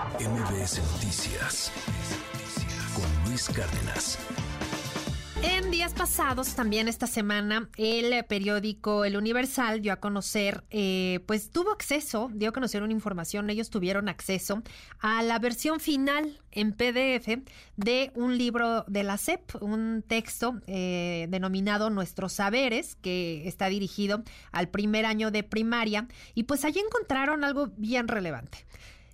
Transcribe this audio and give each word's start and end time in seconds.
MBS 0.00 0.80
Noticias 0.92 1.70
con 2.94 3.28
Luis 3.28 3.48
Cárdenas. 3.50 4.18
En 5.42 5.70
días 5.70 5.92
pasados, 5.92 6.54
también 6.54 6.88
esta 6.88 7.06
semana, 7.06 7.68
el 7.76 8.24
periódico 8.24 9.04
El 9.04 9.18
Universal 9.18 9.82
dio 9.82 9.92
a 9.92 9.96
conocer, 9.96 10.64
eh, 10.70 11.20
pues 11.26 11.50
tuvo 11.50 11.70
acceso, 11.70 12.30
dio 12.32 12.48
a 12.48 12.52
conocer 12.52 12.82
una 12.82 12.92
información, 12.94 13.50
ellos 13.50 13.68
tuvieron 13.68 14.08
acceso 14.08 14.62
a 15.00 15.22
la 15.22 15.38
versión 15.38 15.80
final 15.80 16.40
en 16.50 16.72
PDF 16.72 17.42
de 17.76 18.10
un 18.14 18.38
libro 18.38 18.84
de 18.86 19.02
la 19.02 19.18
SEP, 19.18 19.62
un 19.62 20.02
texto 20.06 20.60
eh, 20.66 21.26
denominado 21.28 21.90
Nuestros 21.90 22.32
Saberes, 22.34 22.96
que 22.96 23.46
está 23.46 23.66
dirigido 23.66 24.22
al 24.50 24.68
primer 24.68 25.04
año 25.04 25.30
de 25.30 25.42
primaria, 25.42 26.08
y 26.34 26.44
pues 26.44 26.64
allí 26.64 26.80
encontraron 26.80 27.44
algo 27.44 27.68
bien 27.76 28.08
relevante. 28.08 28.64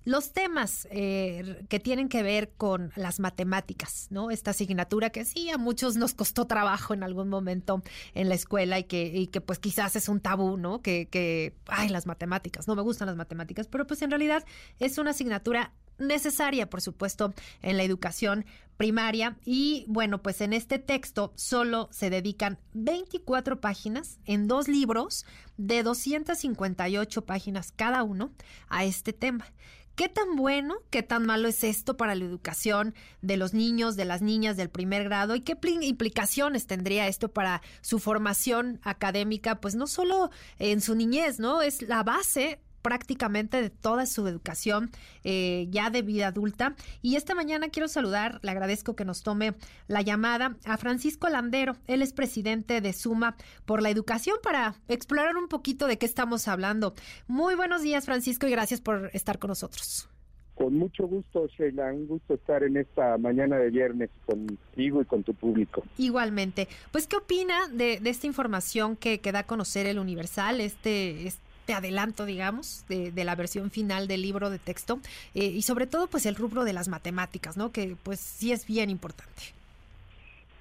Los 0.07 0.32
temas 0.32 0.86
eh, 0.93 1.64
que 1.68 1.80
tienen 1.80 2.09
que 2.09 2.23
ver 2.23 2.52
con 2.56 2.92
las 2.95 3.19
matemáticas, 3.19 4.06
¿no? 4.10 4.30
Esta 4.30 4.52
asignatura 4.52 5.10
que 5.10 5.24
sí 5.24 5.51
a 5.51 5.59
muchos 5.59 5.97
nos 5.97 6.14
costó 6.14 6.47
trabajo 6.47 6.95
en 6.95 7.02
algún 7.02 7.28
momento 7.28 7.83
en 8.14 8.28
la 8.28 8.37
escuela 8.37 8.78
y 8.78 8.84
que, 8.84 9.06
y 9.06 9.27
que 9.27 9.41
pues 9.41 9.59
quizás 9.59 9.97
es 9.97 10.09
un 10.09 10.20
tabú, 10.20 10.59
¿no? 10.59 10.80
Que, 10.80 11.09
que, 11.09 11.56
ay, 11.66 11.88
las 11.88 12.06
matemáticas, 12.06 12.69
no 12.69 12.77
me 12.77 12.83
gustan 12.83 13.06
las 13.06 13.16
matemáticas, 13.16 13.66
pero 13.66 13.84
pues 13.84 14.00
en 14.00 14.12
realidad 14.12 14.45
es 14.78 14.97
una 14.98 15.11
asignatura 15.11 15.73
necesaria, 15.98 16.70
por 16.70 16.83
supuesto, 16.83 17.34
en 17.61 17.77
la 17.77 17.83
educación 17.83 18.47
primaria. 18.77 19.36
Y 19.45 19.86
bueno, 19.88 20.23
pues 20.23 20.41
en 20.41 20.52
este 20.52 20.78
texto 20.78 21.33
solo 21.34 21.88
se 21.91 22.11
dedican 22.11 22.61
24 22.75 23.61
páginas 23.61 24.20
en 24.25 24.47
dos 24.47 24.69
libros 24.69 25.27
de 25.56 25.83
258 25.83 27.25
páginas 27.25 27.73
cada 27.75 28.05
uno 28.05 28.30
a 28.69 28.84
este 28.84 29.12
tema. 29.12 29.47
¿Qué 29.96 30.10
tan 30.10 30.36
bueno, 30.36 30.74
qué 30.91 31.02
tan 31.02 31.24
malo 31.24 31.48
es 31.48 31.64
esto 31.64 31.96
para 31.96 32.14
la 32.14 32.23
educación 32.23 32.95
de 33.23 33.38
los 33.38 33.55
niños, 33.55 33.96
de 33.96 34.05
las 34.05 34.20
niñas 34.20 34.59
del 34.59 34.69
primer 34.69 35.05
grado 35.05 35.34
y 35.34 35.41
qué 35.41 35.56
implicaciones 35.80 36.66
tendría 36.66 37.08
esto 37.08 37.33
para 37.33 37.62
su 37.80 37.98
formación 37.98 38.78
académica? 38.83 39.58
Pues 39.58 39.75
no 39.75 39.86
solo 39.86 40.30
en 40.58 40.83
su 40.83 40.94
niñez, 40.94 41.41
¿no? 41.41 41.62
Es 41.62 41.80
la 41.80 42.03
base 42.03 42.61
prácticamente 42.87 43.61
de 43.61 43.69
toda 43.69 44.06
su 44.06 44.29
educación 44.29 44.92
eh, 45.25 45.67
ya 45.70 45.91
de 45.91 46.03
vida 46.03 46.29
adulta. 46.29 46.77
Y 47.03 47.17
esta 47.17 47.34
mañana 47.34 47.69
quiero 47.69 47.89
saludar, 47.89 48.39
le 48.45 48.53
agradezco 48.53 48.95
que 48.95 49.05
nos 49.05 49.25
tome 49.25 49.55
la 49.89 50.03
llamada 50.03 50.56
a 50.65 50.77
Francisco 50.77 51.28
Landero. 51.28 51.75
Él 51.89 52.01
es 52.01 52.12
presidente 52.12 52.81
de 52.81 52.93
Suma 52.93 53.34
por 53.65 53.83
la 53.83 53.91
Educación 53.91 54.37
para 54.41 54.77
explorar 54.87 55.37
un 55.37 55.48
poquito 55.48 55.89
de 55.89 55.98
qué 55.98 56.06
estamos 56.06 56.47
hablando. 56.47 56.95
Muy 57.27 57.56
buenos 57.56 57.83
días, 57.83 58.05
Francisco, 58.05 58.47
y 58.47 58.53
gracias 58.53 58.81
por 58.81 59.11
estar 59.12 59.41
con 59.41 59.48
nosotros. 59.48 60.09
Con 60.55 60.78
mucho 60.78 61.09
gusto, 61.09 61.48
Sheila. 61.48 61.93
Un 61.93 62.06
gusto 62.06 62.34
estar 62.34 62.62
en 62.62 62.77
esta 62.77 63.19
mañana 63.19 63.56
de 63.56 63.71
viernes 63.71 64.11
contigo 64.27 65.03
y 65.03 65.05
con 65.06 65.25
tu 65.25 65.34
público. 65.34 65.83
Igualmente. 65.98 66.69
Pues, 66.93 67.09
¿qué 67.09 67.17
opina 67.17 67.67
de, 67.67 67.98
de 67.98 68.11
esta 68.11 68.28
información 68.28 68.95
que, 68.95 69.19
que, 69.19 69.33
da 69.33 69.41
a 69.41 69.47
conocer 69.47 69.87
el 69.87 69.98
Universal, 69.98 70.61
este, 70.61 71.27
este 71.27 71.45
te 71.67 71.75
adelanto, 71.75 72.25
digamos, 72.25 72.84
de, 72.89 73.12
la 73.25 73.34
versión 73.34 73.70
final 73.70 74.06
del 74.06 74.22
libro 74.22 74.50
de 74.50 74.59
texto 74.59 75.00
eh, 75.34 75.47
y 75.47 75.62
sobre 75.62 75.86
todo 75.86 76.06
pues 76.06 76.25
el 76.25 76.36
rubro 76.36 76.64
de 76.64 76.72
las 76.72 76.89
matemáticas, 76.89 77.56
¿no? 77.56 77.72
Que 77.72 77.97
pues 78.03 78.20
sí 78.20 78.53
es 78.53 78.67
bien 78.67 78.89
importante. 78.89 79.42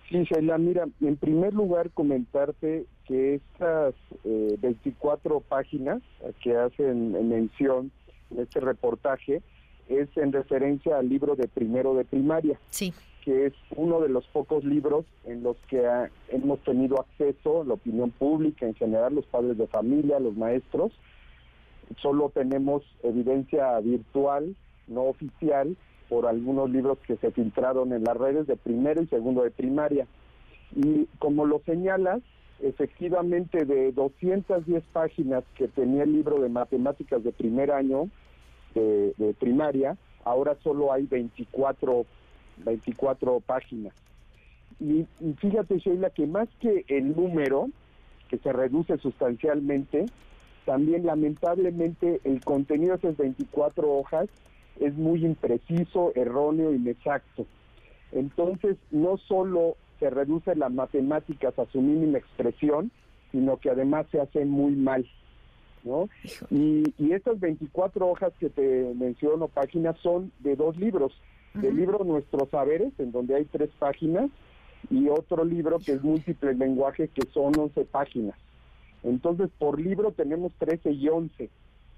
Sí, 0.09 0.23
Sheila, 0.23 0.57
mira, 0.57 0.85
en 1.01 1.15
primer 1.15 1.53
lugar 1.53 1.91
comentarte 1.91 2.85
que 3.07 3.35
estas 3.35 3.93
24 4.23 5.37
eh, 5.37 5.41
páginas 5.47 6.01
que 6.43 6.57
hacen 6.57 7.11
mención 7.29 7.91
en 8.31 8.39
este 8.41 8.59
reportaje 8.59 9.41
es 9.87 10.09
en 10.17 10.33
referencia 10.33 10.97
al 10.97 11.07
libro 11.07 11.35
de 11.35 11.47
primero 11.47 11.93
de 11.93 12.05
primaria. 12.05 12.59
Sí 12.69 12.93
que 13.25 13.47
es 13.47 13.53
uno 13.75 13.99
de 14.01 14.09
los 14.09 14.23
pocos 14.27 14.63
libros 14.63 15.03
en 15.25 15.41
los 15.41 15.57
que 15.67 15.83
hemos 16.29 16.59
tenido 16.59 17.01
acceso, 17.01 17.63
la 17.63 17.73
opinión 17.73 18.11
pública 18.11 18.67
en 18.67 18.75
general, 18.75 19.15
los 19.15 19.25
padres 19.25 19.57
de 19.57 19.65
familia, 19.65 20.19
los 20.19 20.37
maestros. 20.37 20.93
Solo 22.03 22.29
tenemos 22.29 22.83
evidencia 23.01 23.79
virtual, 23.79 24.55
no 24.87 25.05
oficial, 25.05 25.75
por 26.07 26.27
algunos 26.27 26.69
libros 26.69 26.99
que 26.99 27.17
se 27.17 27.31
filtraron 27.31 27.93
en 27.93 28.03
las 28.03 28.15
redes 28.15 28.45
de 28.45 28.57
primero 28.57 29.01
y 29.01 29.07
segundo 29.07 29.41
de 29.41 29.49
primaria. 29.49 30.05
Y 30.75 31.07
como 31.17 31.45
lo 31.45 31.61
señalas, 31.65 32.21
efectivamente 32.59 33.65
de 33.65 33.91
210 33.91 34.83
páginas 34.93 35.43
que 35.55 35.67
tenía 35.67 36.03
el 36.03 36.13
libro 36.13 36.39
de 36.39 36.49
matemáticas 36.49 37.23
de 37.23 37.31
primer 37.31 37.71
año 37.71 38.07
de, 38.75 39.15
de 39.17 39.33
primaria, 39.33 39.97
ahora 40.23 40.55
solo 40.63 40.93
hay 40.93 41.07
24 41.07 42.05
24 42.57 43.39
páginas. 43.41 43.93
Y, 44.79 45.05
fíjate, 45.37 45.77
Sheila, 45.79 46.09
que 46.09 46.27
más 46.27 46.49
que 46.59 46.85
el 46.87 47.15
número, 47.15 47.69
que 48.29 48.37
se 48.37 48.51
reduce 48.51 48.97
sustancialmente, 48.97 50.05
también 50.65 51.05
lamentablemente 51.05 52.19
el 52.23 52.43
contenido 52.43 52.97
de 52.97 53.09
esas 53.09 53.17
24 53.17 53.89
hojas 53.89 54.27
es 54.79 54.93
muy 54.95 55.23
impreciso, 55.23 56.11
erróneo, 56.15 56.73
inexacto. 56.73 57.45
Entonces, 58.11 58.77
no 58.91 59.17
solo 59.17 59.77
se 59.99 60.09
reduce 60.09 60.55
las 60.55 60.71
matemáticas 60.71 61.57
a 61.57 61.65
su 61.67 61.81
mínima 61.81 62.17
expresión, 62.17 62.91
sino 63.31 63.57
que 63.57 63.69
además 63.69 64.07
se 64.11 64.19
hace 64.19 64.43
muy 64.43 64.73
mal. 64.73 65.05
¿no? 65.83 66.09
Y, 66.49 66.83
y 66.97 67.11
estas 67.13 67.39
24 67.39 68.07
hojas 68.07 68.33
que 68.39 68.49
te 68.49 68.93
menciono, 68.95 69.47
páginas, 69.47 69.95
son 69.99 70.31
de 70.39 70.55
dos 70.55 70.75
libros 70.77 71.13
del 71.55 71.75
libro 71.75 72.03
Nuestros 72.03 72.49
Saberes, 72.49 72.93
en 72.99 73.11
donde 73.11 73.35
hay 73.35 73.45
tres 73.45 73.69
páginas, 73.79 74.29
y 74.89 75.07
otro 75.09 75.43
libro 75.43 75.79
que 75.79 75.93
es 75.93 76.03
Múltiple 76.03 76.53
Lenguaje, 76.53 77.07
que 77.07 77.23
son 77.33 77.57
11 77.57 77.85
páginas. 77.85 78.35
Entonces, 79.03 79.49
por 79.57 79.79
libro 79.79 80.11
tenemos 80.11 80.51
13 80.59 80.91
y 80.91 81.09
11. 81.09 81.49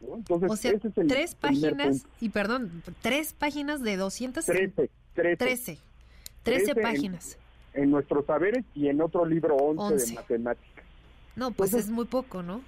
Entonces, 0.01 0.51
o 0.51 0.55
sea, 0.55 0.71
ese 0.71 0.89
es 0.89 0.97
el 0.97 1.07
tres 1.07 1.35
páginas, 1.35 2.05
y 2.21 2.29
perdón, 2.29 2.83
tres 3.01 3.33
páginas 3.33 3.81
de 3.81 3.97
200. 3.97 4.45
13. 4.45 4.89
13. 5.13 5.77
13, 6.43 6.75
páginas. 6.75 7.37
En, 7.73 7.91
Nuestros 7.91 8.25
Saberes 8.25 8.63
y 8.75 8.87
en 8.87 9.01
otro 9.01 9.25
libro 9.25 9.55
11, 9.55 10.05
de 10.05 10.13
matemáticas. 10.13 10.85
No, 11.35 11.51
pues 11.51 11.73
es 11.73 11.89
muy 11.89 12.05
poco, 12.05 12.41
¿no? 12.41 12.61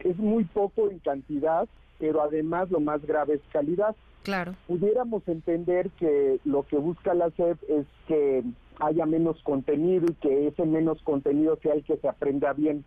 Es 0.00 0.16
muy 0.18 0.44
poco 0.44 0.90
en 0.90 0.98
cantidad, 0.98 1.68
pero 1.98 2.22
además 2.22 2.70
lo 2.70 2.80
más 2.80 3.04
grave 3.04 3.34
es 3.34 3.40
calidad. 3.52 3.94
Claro. 4.22 4.54
Pudiéramos 4.68 5.26
entender 5.26 5.90
que 5.98 6.38
lo 6.44 6.62
que 6.64 6.76
busca 6.76 7.14
la 7.14 7.30
SEP 7.30 7.58
es 7.68 7.86
que 8.06 8.44
haya 8.78 9.06
menos 9.06 9.42
contenido 9.42 10.06
y 10.08 10.14
que 10.14 10.48
ese 10.48 10.64
menos 10.64 11.02
contenido 11.02 11.58
sea 11.62 11.74
el 11.74 11.84
que 11.84 11.96
se 11.96 12.08
aprenda 12.08 12.52
bien. 12.52 12.84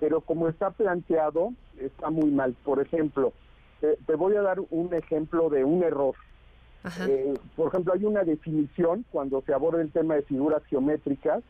Pero 0.00 0.20
como 0.20 0.48
está 0.48 0.70
planteado, 0.70 1.52
está 1.78 2.10
muy 2.10 2.30
mal. 2.30 2.56
Por 2.64 2.80
ejemplo, 2.80 3.32
te, 3.80 4.14
voy 4.14 4.36
a 4.36 4.42
dar 4.42 4.58
un 4.70 4.92
ejemplo 4.94 5.48
de 5.48 5.64
un 5.64 5.82
error. 5.82 6.14
Eh, 7.08 7.34
por 7.54 7.68
ejemplo, 7.68 7.92
hay 7.92 8.04
una 8.04 8.24
definición 8.24 9.04
cuando 9.12 9.42
se 9.42 9.54
aborda 9.54 9.80
el 9.80 9.92
tema 9.92 10.14
de 10.14 10.22
figuras 10.22 10.64
geométricas. 10.64 11.44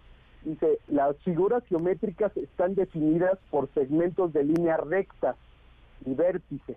Dice, 0.44 0.78
las 0.88 1.16
figuras 1.18 1.64
geométricas 1.68 2.36
están 2.36 2.74
definidas 2.74 3.38
por 3.50 3.72
segmentos 3.72 4.32
de 4.32 4.44
línea 4.44 4.76
recta 4.76 5.36
y 6.04 6.14
vértices. 6.14 6.76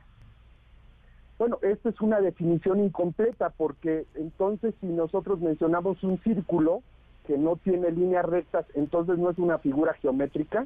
Bueno, 1.37 1.59
esta 1.61 1.89
es 1.89 1.99
una 2.01 2.21
definición 2.21 2.83
incompleta 2.83 3.49
porque 3.49 4.05
entonces 4.15 4.73
si 4.79 4.87
nosotros 4.87 5.39
mencionamos 5.39 6.01
un 6.03 6.17
círculo 6.23 6.81
que 7.27 7.37
no 7.37 7.57
tiene 7.57 7.91
líneas 7.91 8.25
rectas, 8.25 8.65
entonces 8.73 9.17
no 9.17 9.31
es 9.31 9.37
una 9.37 9.57
figura 9.57 9.93
geométrica 9.95 10.65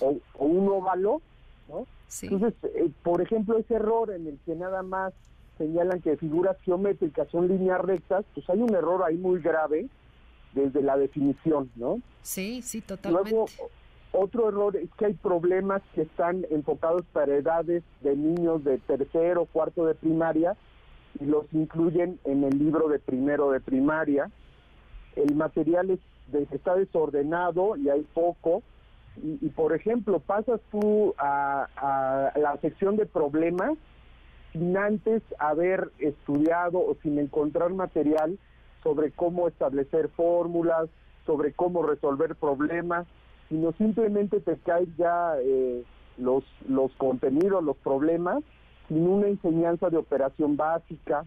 o, 0.00 0.16
un 0.38 0.68
óvalo, 0.68 1.20
¿no? 1.68 1.86
Entonces, 2.22 2.54
eh, 2.74 2.90
por 3.04 3.22
ejemplo, 3.22 3.56
ese 3.58 3.74
error 3.74 4.10
en 4.10 4.26
el 4.26 4.38
que 4.44 4.56
nada 4.56 4.82
más 4.82 5.12
señalan 5.58 6.00
que 6.00 6.16
figuras 6.16 6.56
geométricas 6.62 7.28
son 7.28 7.46
líneas 7.46 7.80
rectas, 7.80 8.24
pues 8.34 8.48
hay 8.50 8.60
un 8.62 8.74
error 8.74 9.04
ahí 9.04 9.16
muy 9.16 9.40
grave 9.40 9.86
desde 10.54 10.82
la 10.82 10.96
definición, 10.96 11.70
¿no? 11.76 12.00
Sí, 12.22 12.62
sí, 12.62 12.80
totalmente. 12.80 13.52
Otro 14.12 14.48
error 14.48 14.76
es 14.76 14.90
que 14.98 15.06
hay 15.06 15.14
problemas 15.14 15.82
que 15.94 16.02
están 16.02 16.44
enfocados 16.50 17.02
para 17.12 17.36
edades 17.36 17.84
de 18.00 18.16
niños 18.16 18.64
de 18.64 18.78
tercero, 18.78 19.46
cuarto 19.46 19.86
de 19.86 19.94
primaria 19.94 20.56
y 21.20 21.26
los 21.26 21.46
incluyen 21.52 22.18
en 22.24 22.42
el 22.44 22.58
libro 22.58 22.88
de 22.88 22.98
primero 22.98 23.52
de 23.52 23.60
primaria. 23.60 24.30
El 25.14 25.36
material 25.36 25.90
es, 25.90 26.00
está 26.50 26.74
desordenado 26.74 27.76
y 27.76 27.88
hay 27.88 28.02
poco. 28.12 28.62
Y, 29.22 29.48
por 29.48 29.74
ejemplo, 29.74 30.18
pasas 30.20 30.60
tú 30.70 31.14
a 31.18 32.32
la 32.36 32.56
sección 32.60 32.96
de 32.96 33.06
problemas 33.06 33.72
sin 34.52 34.76
antes 34.76 35.22
haber 35.38 35.90
estudiado 35.98 36.78
o 36.78 36.96
sin 37.02 37.18
encontrar 37.18 37.70
material 37.70 38.38
sobre 38.82 39.12
cómo 39.12 39.46
establecer 39.46 40.08
fórmulas, 40.08 40.88
sobre 41.26 41.52
cómo 41.52 41.82
resolver 41.82 42.34
problemas 42.34 43.06
sino 43.50 43.72
simplemente 43.72 44.40
te 44.40 44.56
caen 44.58 44.94
ya 44.96 45.34
eh, 45.42 45.84
los, 46.16 46.44
los 46.68 46.92
contenidos, 46.92 47.62
los 47.62 47.76
problemas, 47.76 48.42
sin 48.88 49.06
una 49.06 49.26
enseñanza 49.26 49.90
de 49.90 49.98
operación 49.98 50.56
básica. 50.56 51.26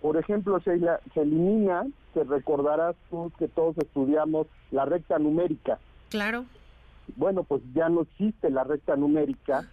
Por 0.00 0.16
ejemplo, 0.16 0.58
se, 0.60 0.80
se 0.80 1.20
elimina, 1.20 1.86
te 2.14 2.24
recordarás 2.24 2.96
tú 3.10 3.30
que 3.38 3.46
todos 3.46 3.76
estudiamos 3.76 4.46
la 4.70 4.86
recta 4.86 5.18
numérica. 5.18 5.78
Claro. 6.08 6.46
Bueno, 7.16 7.44
pues 7.44 7.62
ya 7.74 7.90
no 7.90 8.02
existe 8.02 8.50
la 8.50 8.64
recta 8.64 8.96
numérica 8.96 9.68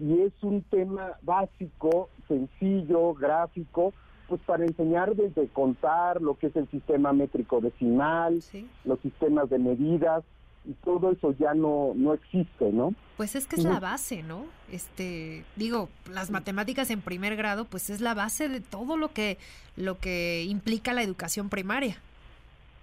y 0.00 0.20
es 0.20 0.32
un 0.42 0.62
tema 0.62 1.14
básico, 1.22 2.08
sencillo, 2.28 3.14
gráfico, 3.14 3.92
pues 4.28 4.40
para 4.42 4.64
enseñar 4.64 5.16
desde 5.16 5.48
contar 5.48 6.22
lo 6.22 6.38
que 6.38 6.46
es 6.46 6.56
el 6.56 6.68
sistema 6.70 7.12
métrico 7.12 7.60
decimal, 7.60 8.40
los 8.84 9.00
sistemas 9.00 9.50
de 9.50 9.58
medidas 9.58 10.22
y 10.64 10.72
todo 10.84 11.10
eso 11.10 11.34
ya 11.38 11.54
no 11.54 11.92
no 11.94 12.14
existe, 12.14 12.72
¿no? 12.72 12.94
Pues 13.16 13.34
es 13.34 13.46
que 13.46 13.56
es 13.56 13.64
la 13.64 13.80
base, 13.80 14.22
¿no? 14.22 14.44
Este, 14.70 15.44
digo, 15.56 15.88
las 16.10 16.30
matemáticas 16.30 16.90
en 16.90 17.00
primer 17.00 17.36
grado, 17.36 17.64
pues 17.64 17.90
es 17.90 18.00
la 18.00 18.14
base 18.14 18.48
de 18.48 18.60
todo 18.60 18.96
lo 18.96 19.12
que 19.12 19.38
lo 19.76 19.98
que 19.98 20.44
implica 20.44 20.92
la 20.92 21.02
educación 21.02 21.48
primaria. 21.48 21.96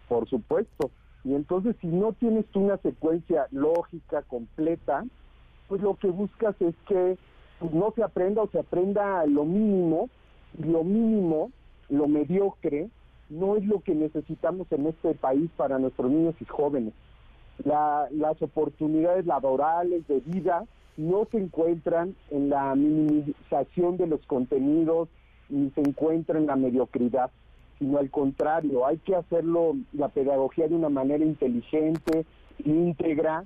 Por 0.08 0.28
supuesto. 0.30 0.92
Y 1.24 1.34
entonces 1.34 1.76
si 1.82 1.88
no 1.88 2.14
tienes 2.14 2.46
una 2.54 2.78
secuencia 2.78 3.48
lógica 3.52 4.22
completa, 4.24 5.04
pues 5.68 5.82
lo 5.82 5.96
que 5.96 6.08
buscas 6.08 6.56
es 6.62 6.76
que 6.88 7.18
pues, 7.60 7.74
no 7.74 7.94
se 7.96 8.04
aprenda 8.04 8.42
o 8.42 8.50
se 8.50 8.60
aprenda 8.60 9.26
lo 9.26 9.46
mínimo, 9.46 10.10
y 10.58 10.64
lo 10.64 10.84
mínimo, 10.84 11.52
lo 11.90 12.08
mediocre, 12.08 12.90
no 13.30 13.56
es 13.56 13.66
lo 13.66 13.82
que 13.82 13.94
necesitamos 13.94 14.72
en 14.72 14.88
este 14.88 15.14
país 15.14 15.50
para 15.56 15.78
nuestros 15.78 16.10
niños 16.10 16.36
y 16.40 16.46
jóvenes. 16.46 16.94
Las 17.66 18.42
oportunidades 18.42 19.26
laborales 19.26 20.08
de 20.08 20.22
vida 20.22 20.66
no 20.98 21.28
se 21.32 21.38
encuentran 21.38 22.16
en 22.30 22.50
la 22.50 22.76
minimización 22.76 23.98
de 23.98 24.08
los 24.08 24.26
contenidos 24.26 25.10
ni 25.50 25.70
se 25.72 25.82
encuentra 25.82 26.38
en 26.38 26.46
la 26.46 26.56
mediocridad, 26.56 27.32
sino 27.80 27.98
al 27.98 28.10
contrario, 28.10 28.86
hay 28.86 28.98
que 28.98 29.16
hacerlo 29.16 29.76
la 29.94 30.10
pedagogía 30.10 30.68
de 30.68 30.76
una 30.76 30.90
manera 30.90 31.24
inteligente, 31.24 32.26
íntegra, 32.64 33.46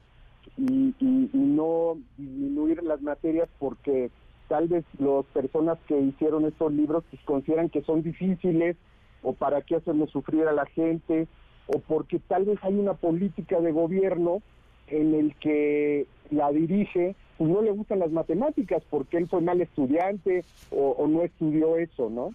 y, 0.57 0.93
no 1.33 1.97
disminuir 2.17 2.83
las 2.83 3.01
materias 3.01 3.49
porque 3.59 4.11
tal 4.47 4.67
vez 4.67 4.83
las 4.99 5.25
personas 5.25 5.77
que 5.87 5.99
hicieron 5.99 6.45
estos 6.45 6.71
libros 6.71 7.03
pues, 7.09 7.21
consideran 7.23 7.69
que 7.69 7.81
son 7.81 8.03
difíciles 8.03 8.75
o 9.23 9.33
para 9.33 9.61
qué 9.61 9.75
hacemos 9.75 10.11
sufrir 10.11 10.47
a 10.47 10.53
la 10.53 10.65
gente 10.65 11.27
o 11.67 11.79
porque 11.79 12.19
tal 12.19 12.45
vez 12.45 12.59
hay 12.61 12.73
una 12.75 12.93
política 12.93 13.59
de 13.59 13.71
gobierno 13.71 14.41
en 14.87 15.13
el 15.15 15.35
que 15.35 16.07
la 16.29 16.51
dirige 16.51 17.15
pues 17.37 17.49
no 17.49 17.61
le 17.61 17.71
gustan 17.71 17.99
las 17.99 18.11
matemáticas 18.11 18.83
porque 18.89 19.17
él 19.17 19.27
fue 19.27 19.41
mal 19.41 19.59
estudiante 19.61 20.45
o, 20.71 21.07
no 21.07 21.23
estudió 21.23 21.77
eso, 21.77 22.09
¿no? 22.09 22.33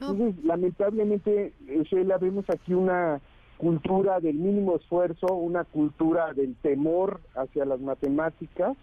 Entonces, 0.00 0.44
lamentablemente, 0.44 1.52
Sheila, 1.84 2.18
vemos 2.18 2.48
aquí 2.50 2.74
una 2.74 3.20
cultura 3.56 4.18
del 4.18 4.34
mínimo 4.34 4.74
esfuerzo, 4.74 5.32
una 5.34 5.62
cultura 5.64 6.32
del 6.32 6.56
temor 6.56 7.20
hacia 7.36 7.64
las 7.64 7.80
matemáticas. 7.80 8.76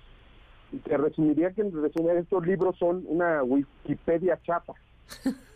Y 0.71 0.77
te 0.77 0.95
resumiría 0.95 1.51
que 1.51 1.61
en 1.61 1.81
resumen 1.81 2.17
estos 2.17 2.45
libros 2.47 2.77
son 2.77 3.03
una 3.07 3.43
Wikipedia 3.43 4.39
chapa. 4.45 4.75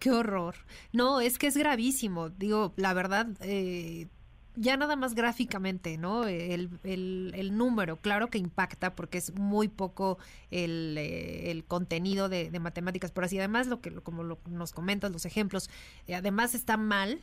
Qué 0.00 0.10
horror. 0.10 0.56
No, 0.92 1.20
es 1.20 1.38
que 1.38 1.46
es 1.46 1.56
gravísimo. 1.56 2.30
Digo, 2.30 2.72
la 2.76 2.94
verdad, 2.94 3.28
eh, 3.42 4.08
ya 4.56 4.76
nada 4.76 4.96
más 4.96 5.14
gráficamente, 5.14 5.98
¿no? 5.98 6.26
El, 6.26 6.70
el, 6.84 7.56
número, 7.56 7.96
claro 7.98 8.30
que 8.30 8.38
impacta 8.38 8.96
porque 8.96 9.18
es 9.18 9.34
muy 9.34 9.68
poco 9.68 10.18
el, 10.50 10.96
eh, 10.98 11.50
el 11.50 11.64
contenido 11.64 12.30
de, 12.30 12.50
matemáticas, 12.58 13.12
por 13.12 13.24
así. 13.24 13.38
Además, 13.38 13.66
lo 13.66 13.82
que 13.82 13.92
como 14.00 14.24
lo, 14.24 14.38
nos 14.48 14.72
comentas, 14.72 15.12
los 15.12 15.26
ejemplos, 15.26 15.68
eh, 16.06 16.14
además 16.14 16.54
está 16.54 16.76
mal 16.76 17.20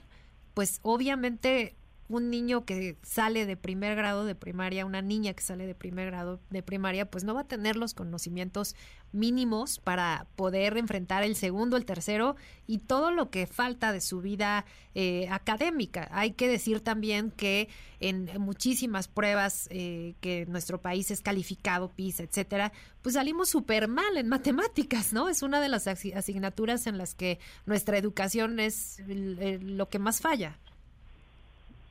pues 0.57 0.79
obviamente 0.81 1.75
un 2.09 2.30
niño 2.30 2.65
que 2.65 2.98
sale 3.04 3.45
de 3.45 3.57
primer 3.57 3.95
grado 3.95 4.25
de 4.25 4.36
primaria, 4.36 4.86
una 4.86 5.01
niña 5.01 5.33
que 5.33 5.44
sale 5.44 5.68
de 5.68 5.75
primer 5.75 6.07
grado 6.07 6.39
de 6.50 6.63
primaria, 6.63 7.09
pues 7.09 7.24
no 7.24 7.33
va 7.33 7.42
a 7.42 7.48
tener 7.48 7.75
los 7.75 7.94
conocimientos 7.94 8.75
mínimos 9.12 9.80
para 9.80 10.27
poder 10.36 10.77
enfrentar 10.77 11.24
el 11.24 11.36
segundo, 11.36 11.75
el 11.75 11.86
tercero 11.86 12.36
y 12.65 12.80
todo 12.80 13.12
lo 13.12 13.30
que 13.30 13.48
falta 13.48 13.92
de 13.92 14.01
su 14.01 14.21
vida 14.21 14.65
eh, 14.95 15.27
académica. 15.30 16.07
Hay 16.12 16.31
que 16.31 16.48
decir 16.48 16.80
también 16.81 17.31
que 17.31 17.68
en 18.00 18.30
muchísimas 18.39 19.07
pruebas 19.07 19.68
eh, 19.71 20.15
que 20.21 20.45
nuestro 20.45 20.81
país 20.81 21.12
es 21.12 21.21
calificado, 21.21 21.92
PISA, 21.92 22.24
etcétera, 22.24 22.71
pues 23.01 23.15
salimos 23.15 23.50
súper 23.50 23.88
mal 23.88 24.18
en 24.18 24.30
matemáticas, 24.30 25.12
¿no? 25.13 25.30
Es 25.30 25.42
una 25.42 25.60
de 25.60 25.69
las 25.69 25.88
asignaturas 25.88 26.88
en 26.88 26.98
las 26.98 27.15
que 27.15 27.39
nuestra 27.65 27.98
educación 27.98 28.60
es 28.60 29.01
lo 29.07 29.89
que 29.89 30.00
más 30.00 30.21
falla. 30.21 30.57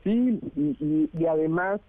Sí, 0.07 0.39
y, 1.19 1.27
además 1.27 1.81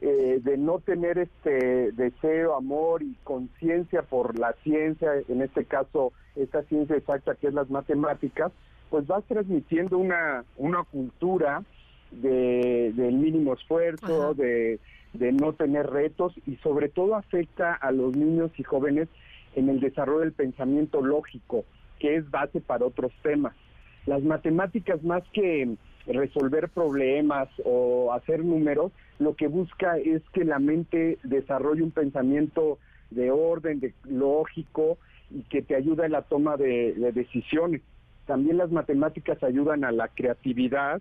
eh, 0.00 0.38
de 0.44 0.56
no 0.56 0.78
tener 0.78 1.18
este 1.18 1.90
deseo, 1.90 2.54
amor 2.54 3.02
y 3.02 3.16
conciencia 3.24 4.02
por 4.02 4.38
la 4.38 4.52
ciencia, 4.62 5.10
en 5.28 5.42
este 5.42 5.64
caso 5.64 6.12
esta 6.36 6.62
ciencia 6.62 6.94
exacta 6.94 7.34
que 7.34 7.48
es 7.48 7.54
las 7.54 7.68
matemáticas, 7.70 8.52
pues 8.90 9.08
vas 9.08 9.24
transmitiendo 9.24 9.98
una, 9.98 10.44
una 10.56 10.84
cultura 10.84 11.64
de, 12.12 12.92
del 12.94 13.14
mínimo 13.14 13.54
esfuerzo, 13.54 14.34
de, 14.34 14.78
de 15.12 15.32
no 15.32 15.52
tener 15.54 15.90
retos 15.90 16.32
y 16.46 16.54
sobre 16.58 16.88
todo 16.88 17.16
afecta 17.16 17.74
a 17.74 17.90
los 17.90 18.16
niños 18.16 18.52
y 18.56 18.62
jóvenes 18.62 19.08
en 19.56 19.68
el 19.68 19.80
desarrollo 19.80 20.20
del 20.20 20.32
pensamiento 20.32 21.02
lógico, 21.02 21.64
que 21.98 22.14
es 22.14 22.30
base 22.30 22.60
para 22.60 22.86
otros 22.86 23.10
temas. 23.24 23.56
Las 24.06 24.22
matemáticas 24.22 25.02
más 25.02 25.24
que 25.32 25.76
resolver 26.06 26.68
problemas 26.68 27.48
o 27.64 28.12
hacer 28.12 28.44
números, 28.44 28.92
lo 29.18 29.34
que 29.34 29.48
busca 29.48 29.96
es 29.98 30.22
que 30.32 30.44
la 30.44 30.58
mente 30.58 31.18
desarrolle 31.22 31.82
un 31.82 31.90
pensamiento 31.90 32.78
de 33.10 33.30
orden, 33.30 33.80
de 33.80 33.94
lógico 34.04 34.98
y 35.30 35.42
que 35.42 35.62
te 35.62 35.74
ayuda 35.74 36.06
en 36.06 36.12
la 36.12 36.22
toma 36.22 36.56
de, 36.56 36.94
decisiones. 37.14 37.80
También 38.26 38.58
las 38.58 38.70
matemáticas 38.70 39.42
ayudan 39.42 39.84
a 39.84 39.92
la 39.92 40.08
creatividad 40.08 41.00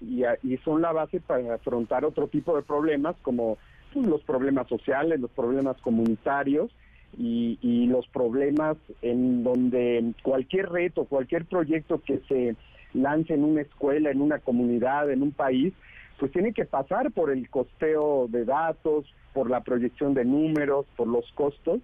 y, 0.00 0.24
son 0.64 0.82
la 0.82 0.92
base 0.92 1.20
para 1.20 1.54
afrontar 1.54 2.04
otro 2.04 2.28
tipo 2.28 2.56
de 2.56 2.62
problemas 2.62 3.16
como 3.22 3.58
pues, 3.92 4.06
los 4.06 4.22
problemas 4.22 4.68
sociales, 4.68 5.20
los 5.20 5.30
problemas 5.30 5.76
comunitarios 5.78 6.70
y, 7.18 7.58
y 7.60 7.86
los 7.86 8.06
problemas 8.08 8.76
en 9.02 9.42
donde 9.42 10.14
cualquier 10.22 10.70
reto, 10.70 11.04
cualquier 11.04 11.44
proyecto 11.44 12.00
que 12.00 12.20
se 12.28 12.56
lance 12.94 13.34
en 13.34 13.44
una 13.44 13.62
escuela, 13.62 14.10
en 14.10 14.20
una 14.20 14.38
comunidad, 14.38 15.10
en 15.10 15.22
un 15.22 15.32
país, 15.32 15.72
pues 16.18 16.32
tiene 16.32 16.52
que 16.52 16.64
pasar 16.64 17.10
por 17.12 17.30
el 17.30 17.48
costeo 17.48 18.26
de 18.28 18.44
datos, 18.44 19.06
por 19.32 19.50
la 19.50 19.62
proyección 19.62 20.14
de 20.14 20.24
números, 20.24 20.86
por 20.96 21.08
los 21.08 21.24
costos. 21.32 21.80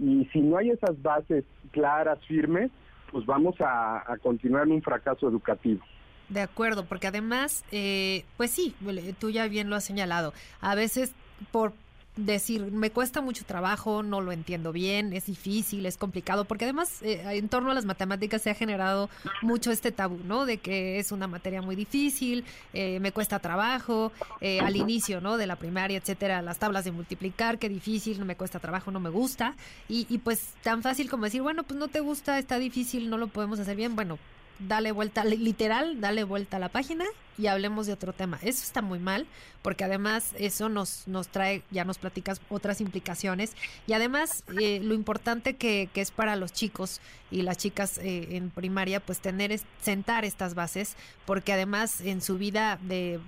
Y 0.00 0.26
si 0.32 0.40
no 0.40 0.56
hay 0.56 0.70
esas 0.70 1.00
bases 1.02 1.44
claras, 1.72 2.18
firmes, 2.26 2.70
pues 3.10 3.26
vamos 3.26 3.54
a, 3.60 4.04
continuar 4.22 4.66
en 4.66 4.72
un 4.72 4.82
fracaso 4.82 5.28
educativo. 5.28 5.82
De 6.28 6.40
acuerdo, 6.40 6.84
porque 6.86 7.06
además, 7.06 7.64
eh, 7.70 8.24
pues 8.36 8.50
sí, 8.50 8.74
tú 9.18 9.30
ya 9.30 9.46
bien 9.46 9.70
lo 9.70 9.76
has 9.76 9.84
señalado, 9.84 10.32
a 10.60 10.74
veces 10.74 11.14
por 11.52 11.72
decir, 12.16 12.72
me 12.72 12.90
cuesta 12.90 13.20
mucho 13.20 13.44
trabajo, 13.44 14.02
no 14.02 14.20
lo 14.20 14.32
entiendo 14.32 14.72
bien, 14.72 15.12
es 15.12 15.26
difícil, 15.26 15.84
es 15.84 15.98
complicado, 15.98 16.46
porque 16.46 16.64
además 16.64 17.02
eh, 17.02 17.22
en 17.24 17.48
torno 17.48 17.70
a 17.70 17.74
las 17.74 17.84
matemáticas 17.84 18.42
se 18.42 18.50
ha 18.50 18.54
generado 18.54 19.10
mucho 19.42 19.70
este 19.70 19.92
tabú, 19.92 20.18
¿no? 20.24 20.46
De 20.46 20.56
que 20.56 20.98
es 20.98 21.12
una 21.12 21.26
materia 21.26 21.60
muy 21.60 21.76
difícil, 21.76 22.44
eh, 22.72 22.98
me 23.00 23.12
cuesta 23.12 23.38
trabajo, 23.38 24.12
eh, 24.40 24.60
al 24.60 24.76
inicio, 24.76 25.20
¿no? 25.20 25.36
De 25.36 25.46
la 25.46 25.56
primaria, 25.56 25.98
etcétera, 25.98 26.40
las 26.40 26.58
tablas 26.58 26.84
de 26.84 26.92
multiplicar, 26.92 27.58
qué 27.58 27.68
difícil, 27.68 28.18
no 28.18 28.24
me 28.24 28.36
cuesta 28.36 28.58
trabajo, 28.58 28.90
no 28.90 29.00
me 29.00 29.10
gusta, 29.10 29.54
y, 29.88 30.06
y 30.08 30.18
pues 30.18 30.54
tan 30.62 30.82
fácil 30.82 31.10
como 31.10 31.24
decir, 31.24 31.42
bueno, 31.42 31.64
pues 31.64 31.78
no 31.78 31.88
te 31.88 32.00
gusta, 32.00 32.38
está 32.38 32.58
difícil, 32.58 33.10
no 33.10 33.18
lo 33.18 33.28
podemos 33.28 33.58
hacer 33.58 33.76
bien, 33.76 33.94
bueno, 33.94 34.18
dale 34.58 34.92
vuelta, 34.92 35.24
literal, 35.24 36.00
dale 36.00 36.24
vuelta 36.24 36.56
a 36.56 36.60
la 36.60 36.68
página 36.68 37.04
y 37.38 37.46
hablemos 37.46 37.86
de 37.86 37.92
otro 37.92 38.12
tema. 38.12 38.38
Eso 38.42 38.62
está 38.62 38.82
muy 38.82 38.98
mal, 38.98 39.26
porque 39.62 39.84
además 39.84 40.32
eso 40.38 40.68
nos, 40.68 41.06
nos 41.06 41.28
trae, 41.28 41.62
ya 41.70 41.84
nos 41.84 41.98
platicas 41.98 42.40
otras 42.48 42.80
implicaciones, 42.80 43.54
y 43.86 43.92
además 43.92 44.44
eh, 44.60 44.80
lo 44.82 44.94
importante 44.94 45.56
que, 45.56 45.88
que, 45.92 46.00
es 46.00 46.10
para 46.10 46.36
los 46.36 46.52
chicos 46.52 47.00
y 47.30 47.42
las 47.42 47.58
chicas 47.58 47.98
eh, 47.98 48.36
en 48.36 48.50
primaria, 48.50 49.00
pues 49.00 49.20
tener, 49.20 49.58
sentar 49.80 50.24
estas 50.24 50.54
bases, 50.54 50.96
porque 51.26 51.52
además 51.52 52.00
en 52.00 52.20
su 52.20 52.38
vida 52.38 52.78
de 52.82 53.20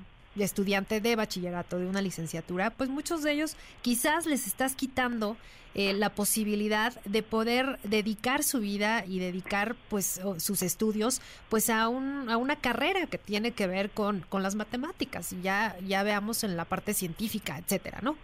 estudiante 0.44 1.00
de 1.00 1.16
bachillerato, 1.16 1.78
de 1.78 1.86
una 1.86 2.02
licenciatura, 2.02 2.70
pues 2.70 2.90
muchos 2.90 3.22
de 3.22 3.32
ellos 3.32 3.56
quizás 3.82 4.26
les 4.26 4.46
estás 4.46 4.74
quitando 4.74 5.36
eh, 5.74 5.92
la 5.92 6.10
posibilidad 6.10 6.92
de 7.04 7.22
poder 7.22 7.78
dedicar 7.84 8.42
su 8.42 8.60
vida 8.60 9.04
y 9.06 9.18
dedicar 9.18 9.76
pues 9.88 10.20
sus 10.38 10.62
estudios 10.62 11.20
pues 11.48 11.70
a, 11.70 11.88
un, 11.88 12.30
a 12.30 12.36
una 12.36 12.56
carrera 12.56 13.06
que 13.06 13.18
tiene 13.18 13.52
que 13.52 13.66
ver 13.66 13.90
con, 13.90 14.24
con 14.28 14.42
las 14.42 14.54
matemáticas, 14.54 15.34
ya, 15.42 15.76
ya 15.86 16.02
veamos 16.02 16.42
en 16.42 16.56
la 16.56 16.64
parte 16.64 16.94
científica, 16.94 17.58
etcétera, 17.58 18.00
¿no? 18.02 18.16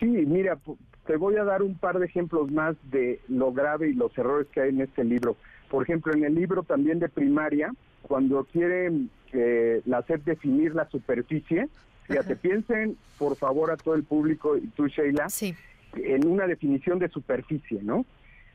Sí, 0.00 0.06
mira, 0.06 0.58
te 1.06 1.16
voy 1.16 1.36
a 1.36 1.44
dar 1.44 1.62
un 1.62 1.76
par 1.76 1.98
de 1.98 2.06
ejemplos 2.06 2.50
más 2.50 2.76
de 2.90 3.20
lo 3.28 3.52
grave 3.52 3.90
y 3.90 3.94
los 3.94 4.16
errores 4.18 4.48
que 4.52 4.60
hay 4.60 4.70
en 4.70 4.80
este 4.80 5.04
libro. 5.04 5.36
Por 5.70 5.82
ejemplo, 5.82 6.12
en 6.12 6.24
el 6.24 6.34
libro 6.34 6.62
también 6.62 6.98
de 6.98 7.08
primaria, 7.08 7.72
cuando 8.06 8.44
quieren 8.44 9.10
la 9.84 10.02
SEP 10.02 10.24
definir 10.24 10.74
la 10.74 10.88
superficie, 10.88 11.68
fíjate, 12.04 12.36
piensen 12.36 12.96
por 13.18 13.36
favor 13.36 13.70
a 13.70 13.76
todo 13.76 13.94
el 13.94 14.04
público 14.04 14.56
y 14.56 14.68
tú, 14.68 14.86
Sheila, 14.86 15.26
en 15.96 16.26
una 16.26 16.46
definición 16.46 16.98
de 16.98 17.08
superficie, 17.08 17.82
¿no? 17.82 18.06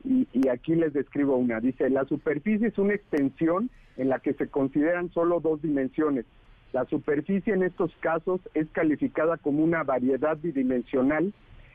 Y, 0.04 0.26
y 0.32 0.48
aquí 0.48 0.74
les 0.74 0.92
describo 0.92 1.36
una. 1.36 1.60
Dice, 1.60 1.88
la 1.88 2.04
superficie 2.06 2.68
es 2.68 2.78
una 2.78 2.94
extensión 2.94 3.70
en 3.96 4.08
la 4.08 4.18
que 4.18 4.32
se 4.34 4.48
consideran 4.48 5.12
solo 5.12 5.38
dos 5.38 5.62
dimensiones. 5.62 6.24
La 6.72 6.84
superficie 6.86 7.52
en 7.52 7.62
estos 7.62 7.94
casos 8.00 8.40
es 8.54 8.66
calificada 8.72 9.36
como 9.36 9.62
una 9.62 9.84
variedad 9.84 10.36
bidimensional 10.38 11.32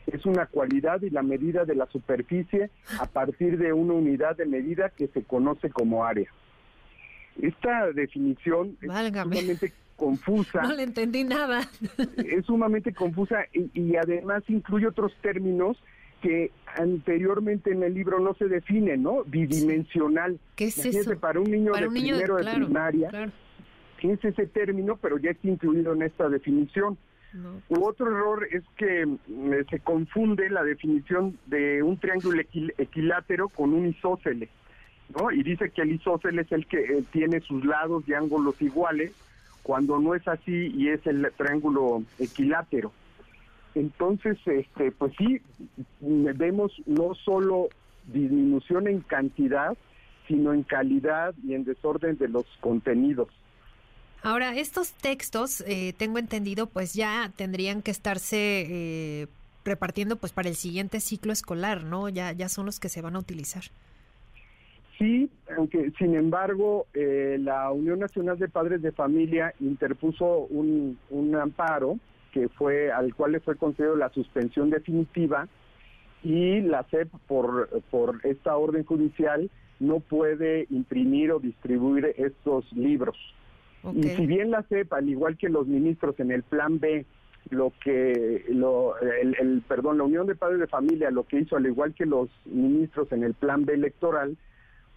es 0.08 0.26
una 0.26 0.46
cualidad 0.46 1.02
y 1.02 1.10
la 1.10 1.22
medida 1.22 1.66
de 1.66 1.76
la 1.76 1.86
superficie 1.88 2.70
a 3.00 3.06
partir 3.06 3.58
de 3.58 3.74
una 3.74 3.94
unidad 3.94 4.38
de 4.38 4.46
medida 4.46 4.90
que 4.90 5.08
se 5.08 5.24
conoce 5.24 5.70
como 5.70 6.06
área. 6.06 6.32
Esta 7.42 7.92
definición 7.92 8.78
es 8.82 8.88
sumamente 8.90 9.74
confusa. 9.96 10.62
No 10.64 10.74
le 10.74 10.84
entendí 10.84 11.24
nada. 11.24 11.62
Es 12.18 12.46
sumamente 12.46 12.94
confusa 12.94 13.46
y, 13.54 13.96
además 13.96 14.44
incluye 14.48 14.88
otros 14.88 15.14
términos 15.22 15.78
que 16.22 16.52
anteriormente 16.76 17.72
en 17.72 17.84
el 17.84 17.94
libro 17.94 18.20
no 18.20 18.34
se 18.36 18.48
definen, 18.48 19.04
¿no? 19.04 19.24
Bidimensional. 19.26 20.40
¿Qué 20.56 20.66
es 20.66 20.84
eso? 20.84 21.18
Para 21.20 21.40
un 21.40 21.52
niño 21.52 21.74
de 21.74 21.88
primero 21.88 22.38
de 22.38 22.54
primaria, 22.54 23.32
¿qué 24.00 24.14
es 24.14 24.26
ese 24.26 24.48
término? 24.48 24.98
Pero 24.98 25.20
ya 25.20 25.32
está 25.32 25.48
incluido 25.48 25.94
en 25.94 26.04
esta 26.04 26.28
definición. 26.30 26.98
Otro 27.70 28.08
error 28.08 28.48
es 28.52 28.64
que 28.78 29.06
mm, 29.06 29.70
se 29.70 29.80
confunde 29.80 30.50
la 30.50 30.64
definición 30.64 31.38
de 31.46 31.84
un 31.84 31.98
triángulo 31.98 32.42
equilátero 32.78 33.50
con 33.50 33.74
un 33.74 33.88
isósceles, 33.88 34.50
¿no? 35.16 35.32
Y 35.32 35.44
dice 35.44 35.70
que 35.72 35.82
el 35.82 35.94
isósceles 35.94 36.48
es 36.48 36.52
el 36.52 36.68
que 36.68 36.80
eh, 36.80 37.04
tiene 37.12 37.42
sus 37.42 37.64
lados 37.66 38.04
y 38.08 38.14
ángulos 38.14 38.62
iguales, 38.62 39.12
cuando 39.64 40.00
no 40.00 40.16
es 40.16 40.28
así 40.28 40.72
y 40.76 40.90
es 40.90 41.06
el 41.06 41.30
triángulo 41.36 42.04
equilátero. 42.20 42.92
Entonces, 43.76 44.38
este, 44.46 44.92
pues 44.92 45.14
sí, 45.18 45.42
vemos 46.00 46.72
no 46.86 47.14
solo 47.14 47.68
disminución 48.06 48.88
en 48.88 49.02
cantidad, 49.02 49.78
sino 50.28 50.54
en 50.54 50.64
calidad 50.64 51.36
y 51.46 51.54
en 51.54 51.64
desorden 51.64 52.18
de 52.18 52.28
los 52.28 52.46
contenidos. 52.60 53.30
Ahora, 54.24 54.56
estos 54.56 54.94
textos, 54.94 55.64
eh, 55.68 55.94
tengo 55.98 56.18
entendido, 56.18 56.68
pues 56.68 56.94
ya 56.94 57.32
tendrían 57.36 57.82
que 57.82 57.92
estarse 57.92 58.66
eh, 58.68 59.28
repartiendo 59.64 60.16
pues 60.16 60.34
para 60.34 60.50
el 60.50 60.56
siguiente 60.56 61.00
ciclo 61.00 61.32
escolar, 61.32 61.84
¿no? 61.84 62.10
Ya, 62.10 62.32
ya 62.32 62.50
son 62.50 62.66
los 62.66 62.80
que 62.80 62.90
se 62.90 63.02
van 63.02 63.16
a 63.16 63.20
utilizar. 63.20 63.64
Sí, 64.98 65.30
aunque 65.56 65.92
sin 66.00 66.16
embargo 66.16 66.88
eh, 66.94 67.38
la 67.40 67.72
Unión 67.72 68.00
Nacional 68.00 68.40
de 68.40 68.50
Padres 68.50 68.82
de 68.82 68.92
Familia 68.92 69.54
interpuso 69.60 70.48
un, 70.50 70.98
un 71.10 71.36
amparo 71.36 72.00
que 72.32 72.50
fue 72.50 72.92
al 72.92 73.14
cual 73.14 73.34
le 73.34 73.40
fue 73.40 73.56
concedido 73.56 73.96
la 73.96 74.10
suspensión 74.10 74.70
definitiva 74.70 75.48
y 76.24 76.62
la 76.62 76.84
SEP 76.90 77.10
por, 77.28 77.70
por 77.92 78.20
esta 78.24 78.58
orden 78.58 78.84
judicial 78.86 79.50
no 79.80 80.00
puede 80.00 80.66
imprimir 80.70 81.32
o 81.32 81.40
distribuir 81.40 82.14
estos 82.18 82.72
libros. 82.74 83.16
Y 83.96 84.04
si 84.04 84.26
bien 84.26 84.52
la 84.52 84.64
CEP, 84.64 84.92
al 84.92 85.08
igual 85.08 85.38
que 85.38 85.50
los 85.50 85.68
ministros 85.68 86.20
en 86.20 86.32
el 86.32 86.44
Plan 86.44 86.80
B, 86.80 87.06
lo 87.50 87.72
que 87.82 88.44
lo, 88.50 88.98
el, 89.00 89.62
perdón 89.68 90.00
la 90.00 90.04
Unión 90.04 90.28
de 90.28 90.36
Padres 90.36 90.60
de 90.60 90.68
Familia 90.68 91.12
lo 91.12 91.24
que 91.24 91.40
hizo 91.40 91.56
al 91.56 91.66
igual 91.66 91.94
que 91.94 92.06
los 92.06 92.30
ministros 92.46 93.10
en 93.14 93.24
el 93.24 93.34
Plan 93.34 93.66
B 93.66 93.74
electoral 93.74 94.36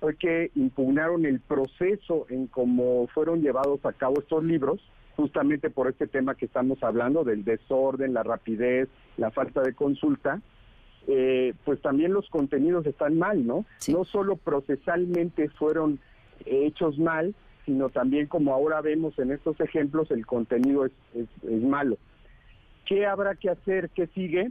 fue 0.00 0.16
que 0.16 0.50
impugnaron 0.54 1.26
el 1.26 1.40
proceso 1.40 2.26
en 2.30 2.46
cómo 2.46 3.06
fueron 3.08 3.42
llevados 3.42 3.84
a 3.84 3.92
cabo 3.92 4.20
estos 4.20 4.42
libros 4.42 4.80
justamente 5.16 5.68
por 5.68 5.88
este 5.88 6.06
tema 6.06 6.34
que 6.34 6.46
estamos 6.46 6.82
hablando 6.82 7.24
del 7.24 7.44
desorden, 7.44 8.14
la 8.14 8.22
rapidez, 8.22 8.88
la 9.18 9.30
falta 9.30 9.60
de 9.60 9.74
consulta. 9.74 10.40
Eh, 11.06 11.54
pues 11.64 11.80
también 11.82 12.12
los 12.12 12.28
contenidos 12.30 12.86
están 12.86 13.18
mal, 13.18 13.46
¿no? 13.46 13.66
No 13.88 14.04
solo 14.04 14.36
procesalmente 14.36 15.48
fueron 15.50 15.98
hechos 16.46 16.98
mal, 16.98 17.34
sino 17.66 17.90
también 17.90 18.26
como 18.26 18.54
ahora 18.54 18.80
vemos 18.80 19.18
en 19.18 19.30
estos 19.32 19.60
ejemplos, 19.60 20.10
el 20.10 20.26
contenido 20.26 20.86
es, 20.86 20.92
es, 21.14 21.62
malo. 21.62 21.98
¿Qué 22.86 23.06
habrá 23.06 23.34
que 23.34 23.50
hacer? 23.50 23.90
¿Qué 23.90 24.06
sigue? 24.08 24.50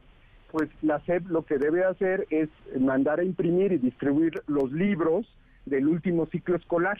Pues 0.51 0.69
la 0.81 0.99
SEP 1.05 1.27
lo 1.27 1.45
que 1.45 1.57
debe 1.57 1.83
hacer 1.83 2.25
es 2.29 2.49
mandar 2.79 3.19
a 3.19 3.23
imprimir 3.23 3.71
y 3.71 3.77
distribuir 3.77 4.41
los 4.47 4.71
libros 4.71 5.27
del 5.65 5.87
último 5.87 6.25
ciclo 6.27 6.55
escolar, 6.55 6.97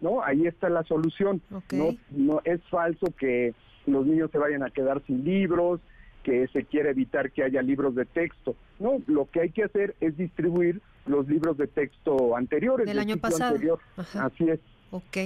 ¿no? 0.00 0.22
Ahí 0.22 0.46
está 0.46 0.68
la 0.68 0.84
solución. 0.84 1.42
No, 1.72 1.96
no 2.10 2.40
es 2.44 2.62
falso 2.70 3.06
que 3.18 3.54
los 3.86 4.06
niños 4.06 4.30
se 4.30 4.38
vayan 4.38 4.62
a 4.62 4.70
quedar 4.70 5.02
sin 5.06 5.24
libros, 5.24 5.80
que 6.22 6.46
se 6.48 6.64
quiere 6.64 6.90
evitar 6.90 7.32
que 7.32 7.42
haya 7.42 7.62
libros 7.62 7.94
de 7.94 8.04
texto. 8.04 8.54
No, 8.78 9.02
lo 9.06 9.28
que 9.30 9.40
hay 9.40 9.50
que 9.50 9.64
hacer 9.64 9.94
es 10.00 10.16
distribuir 10.16 10.80
los 11.06 11.28
libros 11.28 11.58
de 11.58 11.66
texto 11.66 12.36
anteriores. 12.36 12.86
Del, 12.86 12.98
año 12.98 13.16
pasado. 13.16 13.78
Así 13.96 14.48
es. 14.48 14.60
Ok 14.90 15.18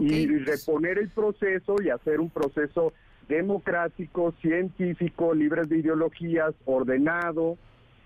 y 0.00 0.38
reponer 0.38 0.98
el 0.98 1.10
proceso 1.10 1.76
y 1.82 1.90
hacer 1.90 2.20
un 2.20 2.30
proceso 2.30 2.92
democrático, 3.28 4.34
científico, 4.40 5.34
libre 5.34 5.62
de 5.64 5.78
ideologías, 5.78 6.54
ordenado 6.64 7.56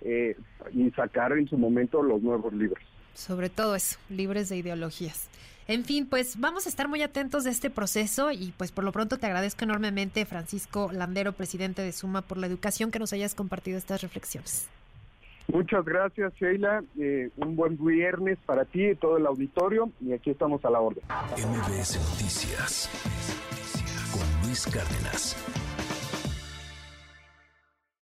eh, 0.02 0.36
y 0.72 0.90
sacar 0.90 1.32
en 1.32 1.48
su 1.48 1.56
momento 1.56 2.02
los 2.02 2.22
nuevos 2.22 2.52
libros. 2.52 2.82
Sobre 3.14 3.48
todo 3.48 3.74
eso, 3.74 3.98
libres 4.08 4.48
de 4.48 4.56
ideologías. 4.58 5.28
En 5.68 5.84
fin, 5.84 6.06
pues 6.06 6.38
vamos 6.38 6.66
a 6.66 6.68
estar 6.68 6.86
muy 6.86 7.02
atentos 7.02 7.42
de 7.42 7.50
este 7.50 7.70
proceso 7.70 8.30
y 8.30 8.52
pues 8.56 8.70
por 8.70 8.84
lo 8.84 8.92
pronto 8.92 9.18
te 9.18 9.26
agradezco 9.26 9.64
enormemente, 9.64 10.24
Francisco 10.24 10.90
Landero, 10.92 11.32
presidente 11.32 11.82
de 11.82 11.90
Suma 11.90 12.22
por 12.22 12.38
la 12.38 12.46
Educación, 12.46 12.92
que 12.92 13.00
nos 13.00 13.12
hayas 13.12 13.34
compartido 13.34 13.76
estas 13.76 14.02
reflexiones. 14.02 14.68
Muchas 15.48 15.84
gracias, 15.84 16.34
Sheila. 16.34 16.82
Eh, 16.98 17.30
un 17.36 17.56
buen 17.56 17.76
viernes 17.84 18.38
para 18.46 18.64
ti 18.64 18.84
y 18.84 18.94
todo 18.96 19.16
el 19.16 19.26
auditorio. 19.26 19.90
Y 20.00 20.12
aquí 20.12 20.30
estamos 20.30 20.64
a 20.64 20.70
la 20.70 20.80
orden. 20.80 21.02
MBS 21.36 21.98
Noticias 22.10 22.90
Luis 24.46 24.64
Cárdenas. 24.66 25.34